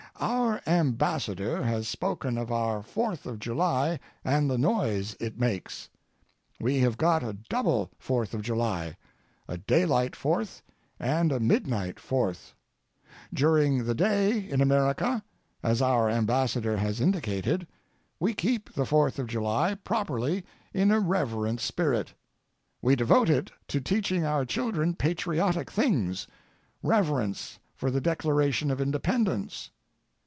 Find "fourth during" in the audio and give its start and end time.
11.99-13.85